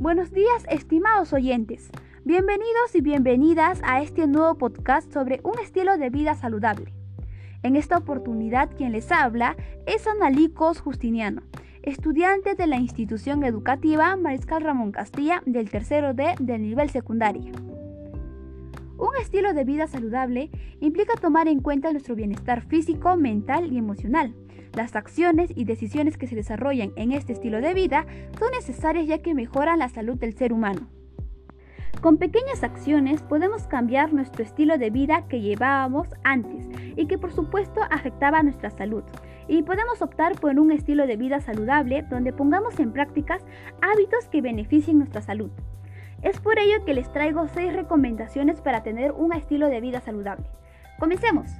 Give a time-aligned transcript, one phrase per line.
[0.00, 1.90] Buenos días, estimados oyentes.
[2.24, 6.94] Bienvenidos y bienvenidas a este nuevo podcast sobre un estilo de vida saludable.
[7.62, 11.42] En esta oportunidad quien les habla es Analicos Justiniano,
[11.82, 17.69] estudiante de la institución educativa Mariscal Ramón Castilla del tercero D del nivel secundario.
[19.00, 20.50] Un estilo de vida saludable
[20.80, 24.34] implica tomar en cuenta nuestro bienestar físico, mental y emocional.
[24.74, 28.04] Las acciones y decisiones que se desarrollan en este estilo de vida
[28.38, 30.90] son necesarias ya que mejoran la salud del ser humano.
[32.02, 37.32] Con pequeñas acciones podemos cambiar nuestro estilo de vida que llevábamos antes y que por
[37.32, 39.04] supuesto afectaba nuestra salud.
[39.48, 43.42] Y podemos optar por un estilo de vida saludable donde pongamos en prácticas
[43.80, 45.50] hábitos que beneficien nuestra salud.
[46.22, 50.44] Es por ello que les traigo 6 recomendaciones para tener un estilo de vida saludable.
[50.98, 51.50] Comencemos.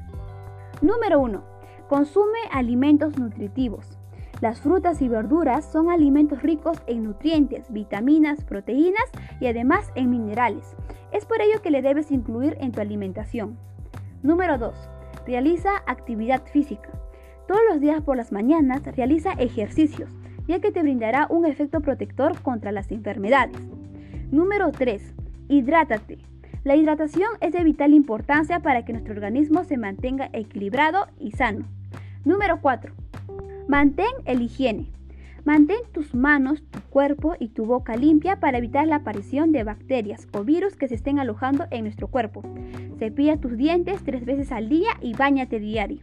[0.82, 1.42] Número 1.
[1.88, 3.98] Consume alimentos nutritivos.
[4.42, 9.04] Las frutas y verduras son alimentos ricos en nutrientes, vitaminas, proteínas
[9.40, 10.76] y además en minerales.
[11.10, 13.58] Es por ello que le debes incluir en tu alimentación.
[14.22, 14.74] Número 2.
[15.26, 16.90] Realiza actividad física.
[17.48, 20.10] Todos los días por las mañanas realiza ejercicios,
[20.46, 23.58] ya que te brindará un efecto protector contra las enfermedades.
[24.30, 25.02] Número 3.
[25.48, 26.18] Hidrátate.
[26.62, 31.64] La hidratación es de vital importancia para que nuestro organismo se mantenga equilibrado y sano.
[32.24, 32.94] Número 4.
[33.66, 34.92] Mantén el higiene.
[35.44, 40.28] Mantén tus manos, tu cuerpo y tu boca limpia para evitar la aparición de bacterias
[40.32, 42.44] o virus que se estén alojando en nuestro cuerpo.
[43.00, 46.02] Cepilla tus dientes tres veces al día y bañate diario.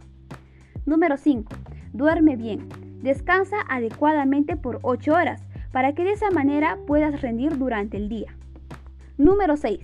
[0.86, 1.50] Número 5.
[1.94, 2.67] Duerme bien.
[3.02, 8.36] Descansa adecuadamente por 8 horas para que de esa manera puedas rendir durante el día.
[9.18, 9.80] Número 6.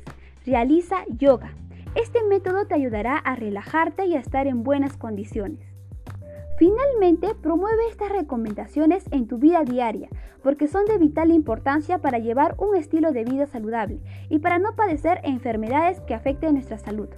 [0.45, 1.53] Realiza yoga.
[1.95, 5.59] Este método te ayudará a relajarte y a estar en buenas condiciones.
[6.57, 10.09] Finalmente, promueve estas recomendaciones en tu vida diaria,
[10.43, 13.99] porque son de vital importancia para llevar un estilo de vida saludable
[14.29, 17.09] y para no padecer enfermedades que afecten nuestra salud.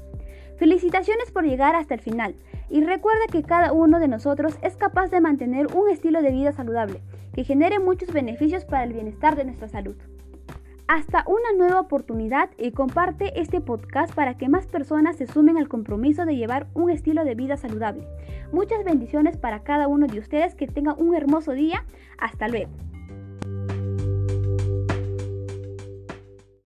[0.58, 2.36] Felicitaciones por llegar hasta el final
[2.70, 6.54] y recuerda que cada uno de nosotros es capaz de mantener un estilo de vida
[6.54, 7.02] saludable
[7.36, 9.98] que genere muchos beneficios para el bienestar de nuestra salud.
[10.88, 15.68] Hasta una nueva oportunidad y comparte este podcast para que más personas se sumen al
[15.68, 18.08] compromiso de llevar un estilo de vida saludable.
[18.54, 21.84] Muchas bendiciones para cada uno de ustedes, que tengan un hermoso día.
[22.18, 22.72] Hasta luego.